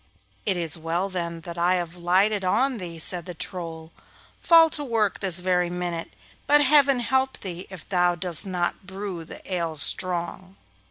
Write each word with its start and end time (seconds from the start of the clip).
'It 0.47 0.57
is 0.57 0.79
well 0.79 1.09
then 1.09 1.41
that 1.41 1.59
I 1.59 1.75
have 1.75 1.95
lighted 1.95 2.43
on 2.43 2.79
thee,' 2.79 2.97
said 2.97 3.27
the 3.27 3.35
Troll. 3.35 3.91
'Fall 4.39 4.71
to 4.71 4.83
work 4.83 5.19
this 5.19 5.37
very 5.37 5.69
minute, 5.69 6.13
but 6.47 6.63
Heaven 6.65 7.01
help 7.01 7.39
thee 7.41 7.67
if 7.69 7.87
thou 7.87 8.15
dost 8.15 8.43
not 8.43 8.87
brew 8.87 9.23
the 9.23 9.41
ale 9.53 9.75
strong. 9.75 10.55